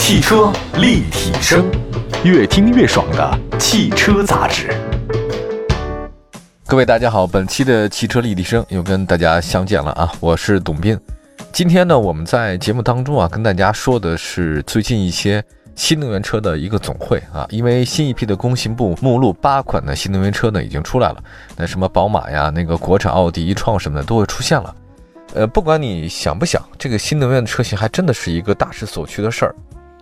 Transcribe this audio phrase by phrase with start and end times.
[0.00, 1.70] 汽车立体声，
[2.24, 4.74] 越听越爽的汽车杂志。
[6.66, 10.98] 各位大家好，本期的汽车立体声又跟大家相见了啊，我是董斌。
[11.52, 15.44] 今天呢，我们在节目当中啊，跟大家说的是最近一些
[15.76, 21.22] 新能源车的一个总会啊，因为新一批的工信部目录八款的新能源车呢已经出来了，
[21.56, 24.74] 那什么宝马呀，那个国产奥迪、一创什么的都会出现了。
[25.34, 29.54] 呃，不管你想不想，这个新能源的车型还真的是一个大势所趋的事儿。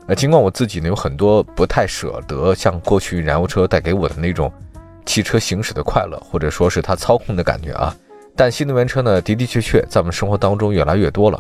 [0.09, 4.51] 呃，尽管我自己呢有很多不太舍得像过去燃油车带给我的那种
[5.05, 7.95] 汽车行驶的快乐，或者说是它操控的感觉啊，
[8.35, 11.39] 但新能源车呢的的确确在我们生活当中越来越多了。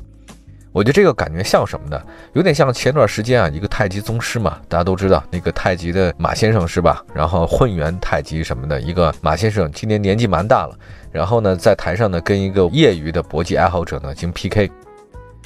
[0.70, 1.98] 我觉得这个感觉像什么呢？
[2.34, 7.02] 有点像前段时间啊，一个太极宗师嘛，大家都知道那个太极的马先生是吧？
[7.14, 10.78] 然后混元太极什么的，一个马先生今年年纪蛮大了，
[11.10, 14.70] 然后呢在台上呢跟一个业余的搏击爱好者呢进行 PK。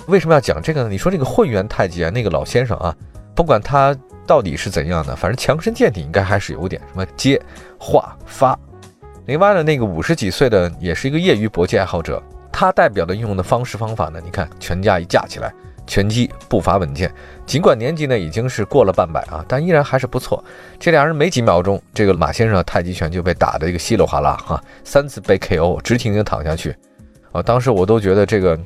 [0.06, 0.88] 为什么要讲这个呢？
[0.88, 2.94] 你说这个混元太极啊，那个老先生啊，
[3.34, 7.40] 不管他到底是怎样的，反正强身健体应该还是有点什么接、
[7.78, 8.58] 化、发。
[9.26, 12.22] 另外呢，那个五十几岁的也是一个业余搏击爱好者。
[12.50, 14.20] 他代表的运用的方式方法呢？
[14.22, 15.52] 你看拳架一架起来，
[15.86, 17.10] 拳击步伐稳健，
[17.46, 20.44] 尽管年纪呢已经是过了半百啊，但依然还是不错。
[20.78, 26.76] 这俩人没几秒钟，这个马先生的太极拳就被打的一个稀里哗啦哈，三次被 KO，直挺挺躺下去
[27.32, 27.42] 啊！
[27.42, 28.58] 当时我都觉得这个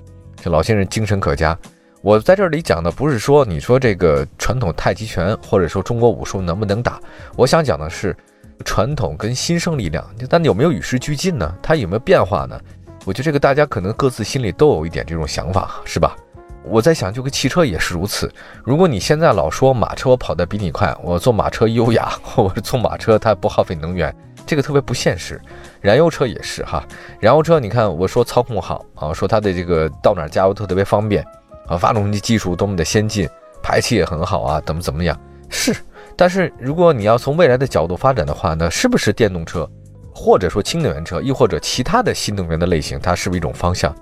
[0.50, 1.56] 老先生精神可嘉。
[2.02, 7.00] 我在这里讲的不是说你说这个传统太极拳或者说中国武术能不能打，
[7.36, 8.16] 我想讲的是
[8.64, 11.52] 传统跟新生力量，但有没有与时俱进呢？
[11.61, 12.61] 它有没有变化呢？
[13.05, 16.17] 我觉得这个大家可能各自心里都有一点这种想法，是吧？
[16.64, 18.33] 我在想，就跟汽车也是如此。
[18.64, 24.14] 如果你现在老说马车我跑得比你快，我坐马车优雅， 我坐马车它不耗费能源，
[24.47, 25.41] 这个特别不现实。
[25.80, 26.83] 燃油车也是哈，
[27.20, 31.25] 燃油车你看我说操控好啊，说它的这个到哪加油特特别方便
[31.66, 33.28] 啊，发动机技术多么的先进，
[33.62, 35.19] 排气也很好啊，怎么怎么样？
[35.48, 35.74] 是，
[36.17, 39.69] 但是如果你要从未来的角度发展的话，呢是不是电动车？
[40.14, 43.95] 或者说氢能源车，又或者其他的新能源的类型，它是不是一种方向？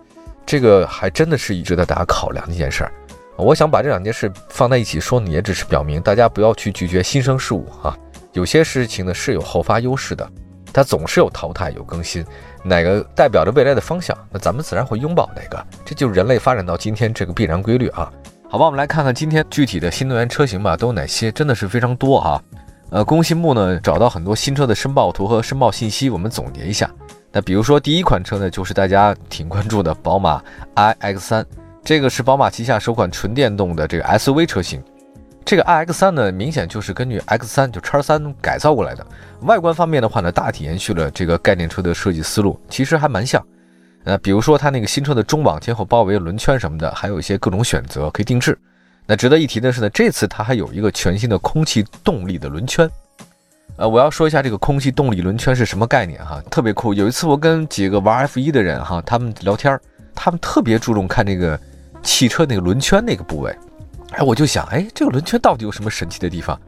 [0.46, 2.92] 这个还真的是一直在大家考量的一件事儿。
[3.36, 7.98] 我想把这两件事放在一起说，也只是表明大家不要去拒绝新生事物啊。
[8.34, 10.28] 有些事情呢是有后发优势的，
[10.72, 12.24] 它总是有淘汰有更新，
[12.64, 15.64] 哪个代表着未来的方向，那咱们自然会拥抱哪个。
[15.84, 18.12] 这就是人类发展到今天这个必然规律啊。
[18.50, 21.30] 好吧，我们来看看今天具体的新能源车型吧，都有哪些？
[21.30, 22.42] 真的是非常多啊。
[22.90, 26.90] 呃，工信部呢找到很多新车的申报图和申报信息，我们总结一下。
[27.32, 30.42] 那比如说第一款车呢，就是大家挺关注的宝马
[30.74, 31.44] iX3，
[31.84, 34.82] 这个是宝马旗下首款纯电动的这个 SUV 车型。
[35.44, 39.06] 这个 iX3 呢，明显就是根据 X3 就叉三改造过来的。
[39.42, 43.44] 外观方面的话呢，大体延续了这个概念车的设计思路，其实还蛮像。
[44.04, 48.58] 呃，比如说它那个新车的中网前后包围轮圈什么的，还有一些各种选择可以定制。
[49.06, 52.90] 那值得一提的是呢，这次它还有一个全新的空气动力的轮圈。
[53.76, 56.94] 呃，我要说一下这个空气动力轮圈是什么概念哈，特别酷。
[56.94, 59.78] 有一次我跟几个玩 F1 的人哈，他们聊天，
[60.14, 61.58] 他们特别注重看这个
[62.02, 63.54] 汽车那个轮圈那个部位。
[64.16, 66.58] 哎，我就想，哎，这个轮圈到底有什么神奇的地方？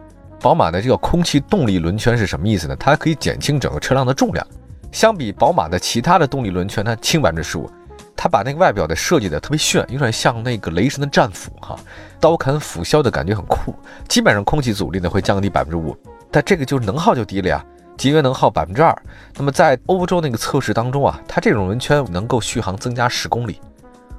[0.40, 2.74] 宝马的这个空气动力轮圈是什么意思呢？
[2.74, 4.44] 它可以减轻整个车辆的重量，
[4.90, 7.70] 相比宝马的其他的动力轮圈，它轻百分之十五。
[8.16, 11.78] 它把那个外表的设计的特别炫，有点像那个雷神的战斧哈，
[12.18, 13.72] 刀砍斧削的感觉很酷。
[14.08, 15.96] 基本上空气阻力呢会降低百分之五，
[16.32, 17.64] 但这个就是能耗就低了呀，
[17.96, 18.96] 节约能耗百分之二。
[19.36, 23.60] 那么在欧洲那个测试当中啊，它这种轮圈能够续航增加十公里，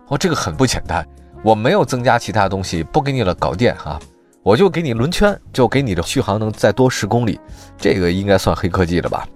[0.08, 1.06] 哦，这个很不简单。
[1.44, 4.00] 我没有增加其他东西，不给你了搞电哈，
[4.44, 7.40] 我就给你轮圈，就给你的续航能再多十公里，
[7.78, 9.28] 这个应该算黑科技了吧？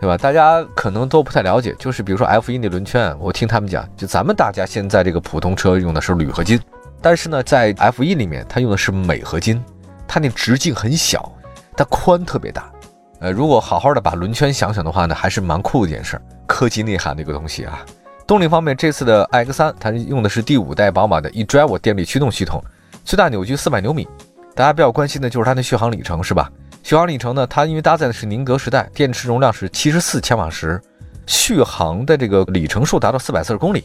[0.00, 0.18] 对吧？
[0.18, 6.60] 大家可能都不太了解，就是比如说 F1 那轮圈，我听他们讲，就咱们大家现在这个普通车用的是铝合金，
[7.00, 9.64] 但是呢，在 F1 里面它用的是镁合金，
[10.06, 11.32] 它那直径很小，
[11.74, 12.70] 它宽特别大。
[13.20, 17.80] 呃，如果好好的把轮圈想想的话呢，还是蛮酷的一件事，科技内涵的一个东西啊。
[18.26, 22.62] 动力方面，这次的 iX3 它用的是第五代宝马的 eDrive 电力驱动系统，
[23.04, 24.08] 最大扭矩四百牛米。
[24.54, 26.50] 大家比较关心的就是它的续航里程，是吧？
[26.82, 27.46] 续航里程呢？
[27.46, 30.80] 它因为搭载的是宁德时代，电池容量是七十四千瓦时，
[31.26, 33.84] 续航的这个里程数达到四百四十公里。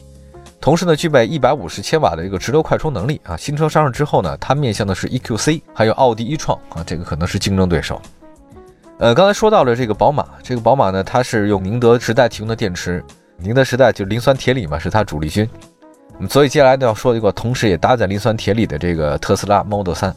[0.58, 3.36] 同时呢，具备一百五十千瓦的一个直流快充能力啊。
[3.36, 8.00] 新车上市之后呢，它面向的是 EQC，还有奥迪一创啊，这个可能是竞争对手。
[8.98, 13.02] 呃，刚才说到了这个宝马，这个宝马呢，它是用宁德时代提供的电池，
[13.42, 15.48] 宁德时代就磷酸铁锂嘛，是它主力军。
[16.28, 20.12] 所以接下来呢要说一个，同时也搭载磷酸铁锂的这个特斯拉 Model 3。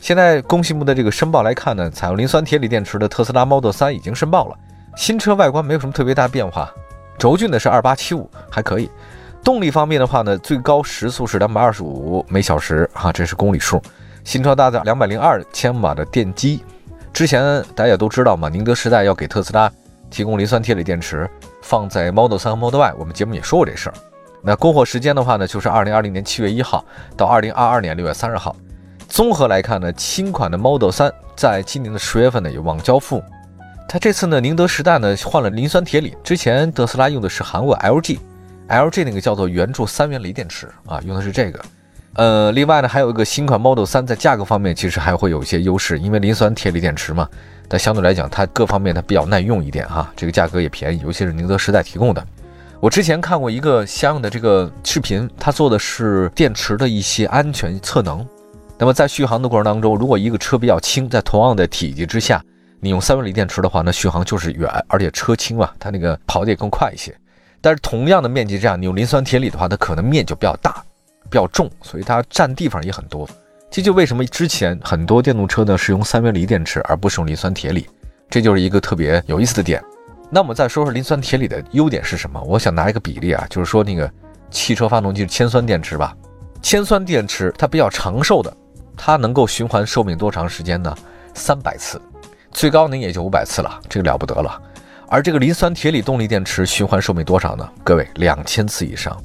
[0.00, 4.56] 现在工信部的这个申报来看呢，采用磷酸铁锂电池的特斯拉 Model 3已经申报了。
[4.96, 6.70] 新车外观没有什么特别大变化，
[7.18, 8.90] 轴距呢是二八七五，还可以。
[9.42, 13.80] 动力方面的话呢，最高时速是两百二十五每小时，哈，这是公里数。
[14.24, 16.62] 新车搭载两百零二千瓦的电机。
[17.12, 17.42] 之前
[17.74, 19.72] 大家也都知道嘛，宁德时代要给特斯拉
[20.10, 21.28] 提供磷酸铁锂电池，
[21.62, 23.94] 放在 Model 3和 Model Y，我们节目也说过这事儿。
[24.42, 26.84] 那供货时间的话呢，就是二零二零年七月一号
[27.16, 28.54] 到二零二二年六月三十号。
[29.08, 33.22] 综合来看呢，新款的 Model 3在今年的十月份呢有望交付。
[33.88, 41.58] 它这次呢，宁德时代呢换了磷酸铁锂，之前特斯拉用的是韩国 LG，LG 那个叫做圆柱三元锂电池啊，用的是这个。
[42.14, 47.28] 呃，另外呢，还有一个新款 Model 3在价格方面其实还会有一些优势，因为磷酸铁锂电池嘛，
[47.68, 52.26] 但相对来讲它各方面它比较耐用一点哈，这个价格也便宜，尤其是宁德时代提供的。
[52.80, 58.26] 我之前看过一个相应的这个视频，它做的是电池的一些安全测能。
[58.78, 62.40] 那么在续航的过程当中，如果一个车比较轻，在同样的体积之下，
[62.80, 67.12] 你用三元锂电池的话，那续航就是远，而且车轻嘛，它那个跑的也更快一些。
[67.60, 70.80] 但是同样的面积这样，你用磷酸铁锂的话，它可能面就比较大，
[71.30, 73.28] 比较重，所以它占地方也很多。
[73.70, 77.86] 这就为什么之前很多电动车呢是用三元锂电池，而不是用磷酸铁锂，
[78.30, 79.82] 这就是一个特别有意思的点。
[80.30, 82.42] 那我们再说说磷酸铁锂的优点是什么？
[82.42, 84.10] 我想拿一个比例啊，就是说那个
[84.50, 86.16] 汽车发动机是铅酸电池吧，
[86.62, 88.54] 铅酸电池它比较长寿的。
[89.00, 90.92] 它能够循环寿命多长时间呢？
[91.32, 92.02] 三百次，
[92.50, 94.60] 最高能也就五百次了，这个了不得了。
[95.06, 97.68] 而这个磷酸铁锂动力电池循环寿命多少呢？
[97.84, 99.16] 各位，两千次以上。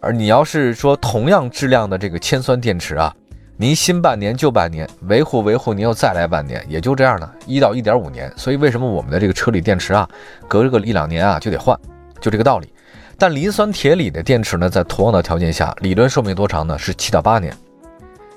[0.00, 3.14] 而你要是说同样质量的这个铅酸电池啊，
[3.58, 8.32] 您新半年旧半年，维护维护您又再来半年，也就这样了，一到一点五年。
[8.34, 10.08] 所以为什么我们的这个车里电池啊，
[10.48, 11.78] 隔个一两年啊就得换，
[12.18, 12.72] 就这个道理。
[13.18, 16.78] 但磷酸铁锂的电池呢，在同样的条件下，理论寿命多长呢？
[16.78, 17.54] 是七到八年。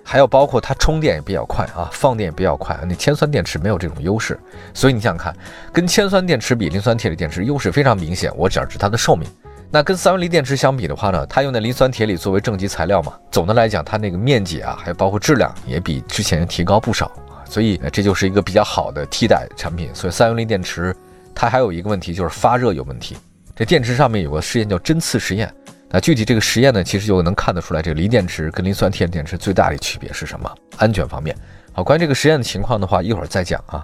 [0.04, 2.78] 还有包括它充电也比较快啊，放电也比较快。
[2.86, 4.38] 那铅酸电池没有这种优势，
[4.74, 5.34] 所以你想想看，
[5.72, 8.30] 跟铅酸电池比，磷酸铁锂电池优势非常明显。
[8.36, 9.26] 我讲是它的寿命。
[9.74, 17.42] 那跟三元锂电池相比的话呢，它用的磷酸铁锂作为正极材料嘛，总的来讲，它那个面积啊，还有包括质量也比之前提高不少啊。
[17.50, 19.90] 所以这就是一个比较好的替代产品。
[19.92, 20.96] 所以三元锂电池
[21.34, 23.18] 它还有一个问题就是发热有问题。
[23.56, 25.52] 这电池上面有个实验叫针刺实验。
[25.90, 30.48] 那具体这个实验呢，其实就能看得出来，这个锂电池跟磷酸铁锂电池最大的区别是什么？
[30.78, 31.36] 安全方面。
[31.72, 33.84] 好，关于这个实验的情况的话，一会儿再讲啊。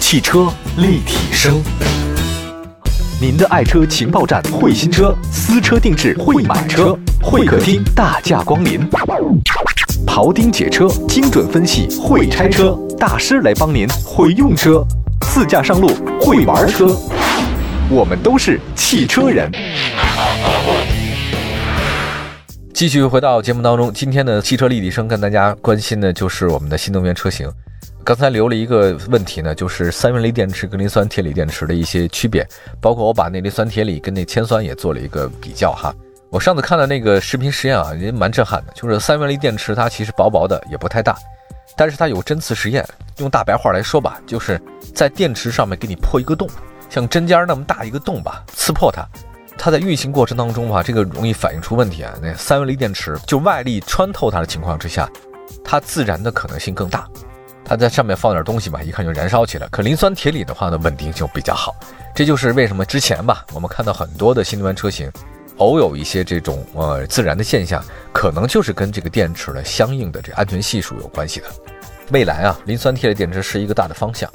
[0.00, 1.62] 汽车立体声，
[3.18, 8.86] 您的爱车情报站，会新车，私车定制，会买车，会客厅大驾光临，
[10.06, 14.84] 庖丁解车，精准分析，会拆车大师来帮您，会用车，
[15.22, 15.88] 自驾上路，
[16.20, 16.94] 会玩车，
[17.88, 19.50] 我们都是汽车人。
[22.74, 27.50] 继续回到节目当中，今天的汽车立体声跟大家关心的就是我们的新能源车型。
[28.06, 32.46] 刚才留了一个问题呢，就是三元锂电池跟磷酸铁锂电池的一些区别，
[32.80, 35.92] 包括我把那磷酸铁锂跟那铅酸也做了一个比较哈。
[36.30, 41.18] 我上次看的那个视频实验啊，也蛮震撼的，就是三元锂电池它其实薄薄的，也不太大，
[41.76, 42.86] 但是它有针刺实验。
[43.16, 44.60] 用大白话来说吧，就是
[44.94, 46.48] 在电池上面给你破一个洞，
[46.88, 49.04] 像针尖那么大一个洞吧，刺破它。
[49.58, 52.14] 它在运行过程当中啊，这个容易反映出问题啊。
[52.22, 55.10] 那三元锂电池就外力穿透它的情况之下，
[55.64, 57.04] 它自燃的可能性更大。
[57.68, 59.66] 它在上面放点东西吧，一看就燃烧起来。
[59.68, 61.74] 可磷酸铁锂的话呢，稳定就比较好。
[62.14, 65.10] 这就是为什么之前吧，我们看到很多的新能源车型，
[65.56, 71.46] 偶有一些这种呃自燃的现象，可能就是跟这个电池的相应的这安全系数有关系的。
[72.12, 74.30] 未来啊，磷酸铁锂电池是一个大的方向。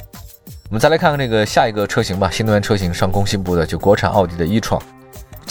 [0.70, 4.82] 我们再来看看这个下一个车型吧，新能源车型上工信部的就国产奥迪的一创。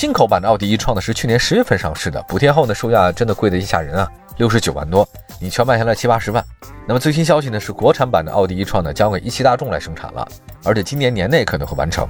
[0.01, 5.07] 进口版的奥迪一创呢是去年十月份上市的，补贴后呢售价真的贵得一吓人啊，六十九万多，
[5.39, 6.43] 你全卖下来七八十万。
[6.89, 10.27] 那么最新消息呢是国产版的奥迪一创呢交给一汽大众来生产了，
[10.65, 12.09] 而且今年年内可能会完成。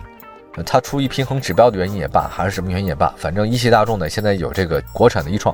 [0.64, 5.52] 它出于平衡指标的原因也罢，还是什么原因也罢，反正一汽大众呢现在有这个国产的一创。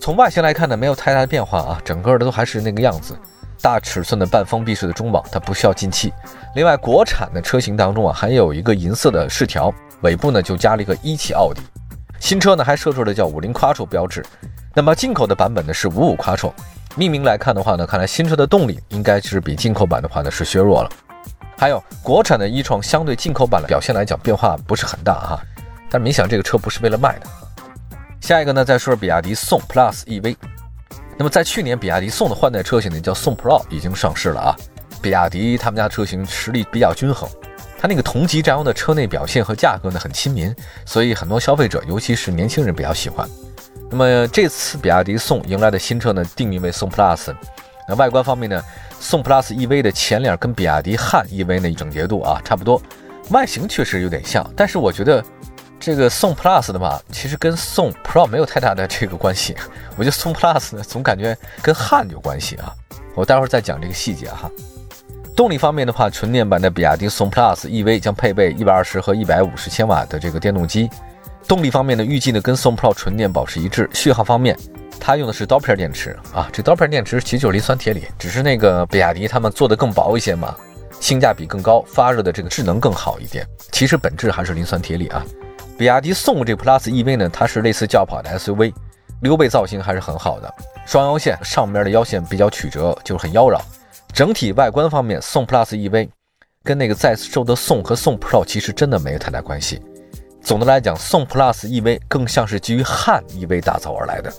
[0.00, 3.16] 从外形来看呢没有太大的变化啊，整个的都还是那个样子，
[3.62, 6.12] 大尺寸的半封闭式的中网，它不需要进气。
[6.56, 9.72] 另外国产的车型当中啊还有一个银色的饰条。
[10.02, 11.60] 尾部呢就加了一个一汽奥迪，
[12.18, 14.20] 新车呢还设置了叫五菱 quattro 标志，
[14.74, 16.52] 那么进口的版本呢是五五 quattro。
[16.96, 20.90] 命名来看的话呢，看来新车的动力应该是比进口版的话呢是削弱了。
[21.56, 25.40] 还有国产的一创相对进口版的表现来讲变化不是很大哈，
[25.88, 27.26] 但是明显这个车不是为了卖的。
[28.20, 30.34] 下一个呢再说说比亚迪宋 Plus EV，
[31.16, 34.56] 那么在去年比亚迪宋的换代车型呢叫宋 Pro 已经上市了啊，
[35.00, 37.28] 比亚迪他们家车型实力比较均衡。
[37.78, 40.54] 它那个同级占用的车内表现和价格呢很亲民，
[40.86, 43.28] 所以很多消费者，尤其是年轻人比较喜欢。
[43.90, 47.34] 那么这次比亚迪宋迎来的新车呢，定名为宋 Plus。
[47.88, 48.62] 那外观方面呢，
[49.00, 52.80] 宋 Plus EV 的前脸跟比亚迪汉 EV 呢整洁度啊差不多，
[53.30, 55.22] 外形确实有点像，但是我觉得
[55.84, 59.56] 这个宋 Plus 的嘛，其实跟宋 Pro 没有太大的这个关系。
[59.98, 62.72] 我觉得宋 Plus 呢，总感觉跟汉有关系啊。
[63.16, 64.48] 我待会儿再讲这个细节哈。
[65.34, 70.88] 动力方面的话，纯电版的比亚迪宋 Plus EV 将配备一百二十和一百五十千瓦的这个电动机。
[71.48, 73.90] 动力方面呢，预计呢跟宋 Pro 纯电保持一致。
[73.92, 74.56] 续航方面，
[75.00, 80.54] 它用的是刀片电池啊，这刀片电池其实就是磷酸铁锂，只是那个比亚迪他们做的更薄一些嘛，
[81.00, 83.44] 性价比更高，发热的这个智能更好一点。
[83.72, 85.26] 其实本质还是磷酸铁锂啊。
[85.82, 88.72] 比亚迪宋这 Plus EV 呢，它是类似轿跑的 SUV，
[89.22, 90.48] 溜背造型还是很好的，
[90.86, 93.60] 双腰线上面的腰线比较曲折，就是很妖娆。
[94.12, 96.08] 整体外观方面，宋 Plus EV
[96.62, 99.82] 跟那个在售的宋和宋 Pro 其实真的没有太大关系。
[100.40, 104.32] 总的来讲，宋 Plus EV 更像是基于汉 EV 打造而来的。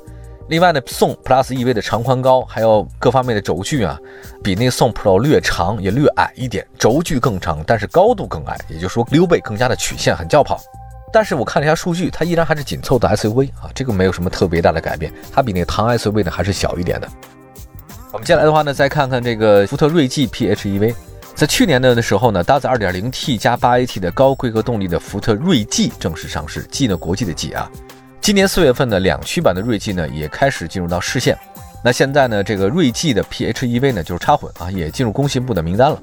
[0.48, 4.00] 另外呢，宋 Plus EV 的长宽高还有各方面的轴距啊，
[4.42, 10.58] 比那宋 Pro 略长也略矮一点，轴距更长，但是高度更矮，也就是说溜背更加的曲线，很轿跑。
[11.14, 15.14] 但是我看了一下数据，它依然还是紧凑的 SUV 啊，这个没有什么特别大的改变。
[15.32, 17.08] 它比那个唐 SUV 呢还是小一点的。
[18.12, 20.96] 我们接下来的话呢，再看看这个福特锐际 PHEV，
[21.36, 27.70] 在去年的的时候呢，搭载 2.0T 加 8AT 的高规格动力的福特锐际正式上市，G 呢国际的 G 啊。
[28.20, 31.38] 今年四月份呢，两驱版的锐际呢也开始进入到市线。
[31.84, 36.02] 那现在呢，这个锐际的 PHEV 呢就是插混啊，也进入工信部的名单了。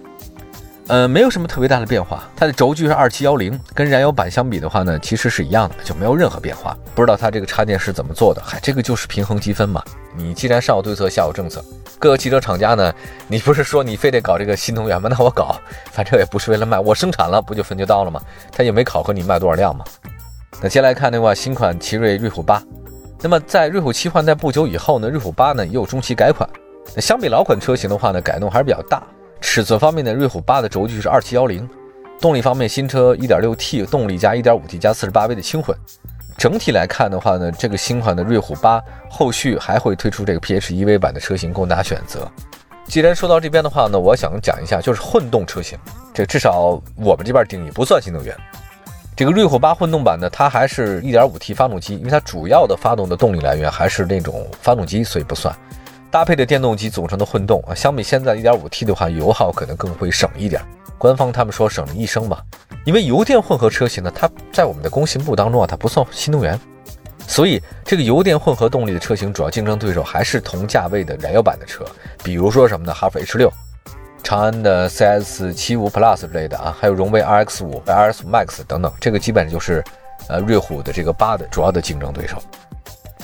[0.90, 6.76] 呃，没有什么特别大的变化，它的轴距是二七幺零，跟燃油版相比的话呢，其实是一样的，就没有任何变化。
[6.96, 8.42] 不知道它这个插电是怎么做的？
[8.44, 9.80] 嗨，这个就是平衡积分嘛。
[10.16, 11.64] 你既然上有对策，下有政策，
[12.00, 12.92] 各个汽车厂家呢，
[13.28, 15.08] 你不是说你非得搞这个新能源吗？
[15.08, 15.54] 那我搞，
[15.92, 18.20] 反正也不是为了卖，我生产了不就分就到了吗？
[18.50, 19.84] 他也没考核你卖多少辆嘛。
[20.60, 22.60] 那接下来看的话，新款奇瑞瑞虎八，
[23.20, 26.50] 那么在瑞虎七换代不久以后呢，瑞虎八呢也有中期改款。
[26.96, 29.00] 那相比老款车型的话呢，改动还是比较大。
[29.52, 31.68] 尺寸方面呢，瑞虎八的轴距是二七幺零，
[32.20, 35.76] 动力方面，新车一点六 T 动力加一点五 T 加四十八 V 的轻混。
[36.38, 38.80] 整体来看的话呢，这个新款的瑞虎八
[39.10, 42.30] 后续还会推出这个 PHEV 版的车型供大家选择。
[42.86, 45.76] 既然说到这边的话呢，我想讲一下，就是混动车型，
[46.14, 48.32] 这至少我们这边定义不算新能源。
[49.16, 55.52] 这个瑞虎八混动版呢，它还是一点五 T 发动机，因为它主要的发动的动力来源还是那种发动机，所以不算。
[56.10, 60.60] 搭配的电动机组成的混动啊，相比现在 1.5T 的话，油耗可能更会省一点。
[60.98, 62.42] 官方他们说省了一升吧，
[62.84, 66.60] 因为油电混合车型呢，它在我们的工信部当中啊，它不算新能源，
[67.26, 71.86] 所以这个油电混合动力的车型主要竞争对手还是同价位的燃油版的车，
[72.22, 72.92] 比如说什么呢？
[72.92, 73.50] 哈弗 H6、
[74.22, 79.82] 长安的 CS75 Plus 之类的啊，还有荣威 RX5、RS Max 等等，这个基本就是
[80.28, 82.36] 呃瑞虎的这个八的主要的竞争对手。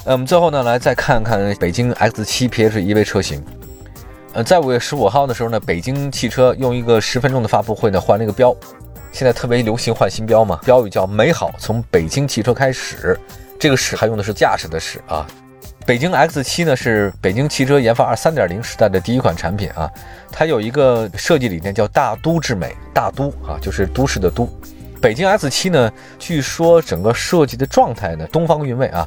[0.09, 3.45] 那我们最后呢，来再看看北京 X7 PHEV 车型。
[4.35, 8.55] 呃，在五月十五号的时候呢，北京汽车用一个十分钟的发布会呢，换了一个标。
[9.11, 13.19] 现在特别流行换新标嘛，标语叫“美好从北京汽车开始”。
[13.59, 15.27] 这个“始”还用的是驾驶的“始”啊。
[15.85, 19.91] 北京 X7 呢是北京汽车研发二三点零时代的第一款产品啊。
[20.31, 24.49] 它有一个设计理念叫“大都之美”，大都啊就是都市的都。
[25.01, 29.07] 北京 X7 呢，据说整个设计的状态呢，东方韵味啊。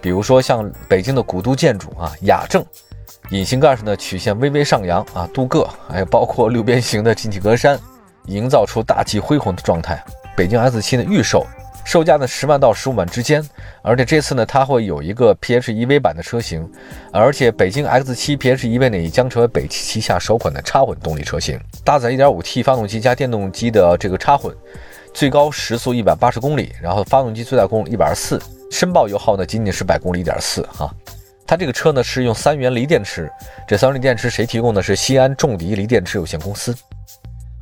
[0.00, 2.64] 比如说像北京的古都建筑啊，雅正，
[3.30, 7.78] 引擎盖上的曲线微微上扬啊，镀铬，还有包括六边形的进气格栅，
[8.26, 10.02] 营造出大气恢宏的状态。
[10.36, 11.44] 北京 S7 的预售
[11.84, 13.46] 售价呢十万到十五万之间，
[13.82, 16.66] 而且这次呢它会有一个 PHEV 版的车型，
[17.12, 24.54] 而且北京 X7 PHEV 呢也将成为北汽旗下首款的插混动力车型，搭载 1.5T 发动机加电动机的这个插混，
[25.12, 28.40] 最高时速一百八十公里，然后发动机最大功率一百二十四。
[28.70, 30.88] 申报油耗呢，仅仅是百公里一点四哈。
[31.46, 33.28] 它这个车呢是用三元锂电池，
[33.66, 34.80] 这三元锂电池谁提供的？
[34.80, 36.74] 是西安重迪锂电池有限公司。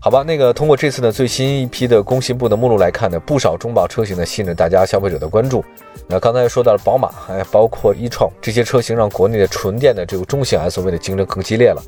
[0.00, 5.64] 好吧，那个通过这次的最新一批的工信部的目录来看呢，不少中保车型呢吸引了大家消费者的关注。
[6.08, 11.82] 那刚才说到了宝马，还包括一创这些车型，让国内的纯电的这个中型 SUV 的竞争更激烈了。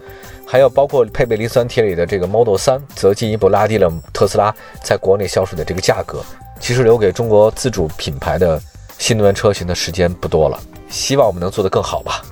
[0.47, 6.23] 还有包括配备磷酸铁锂的这个 Model 3，则进一步拉低了特斯拉在国内销售的这个价格。
[6.61, 8.61] 其实留给中国自主品牌的。
[9.01, 10.61] 新能源车型的时间不多了，
[10.91, 12.23] 希望我们能做得更好吧？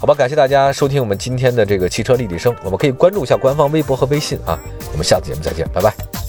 [0.00, 4.58] 好吧，感谢大家收听我们今天的这个汽车立体声，我们可以关注一下官方微博和微信啊。
[4.90, 6.23] 我们下次节目再见，拜拜。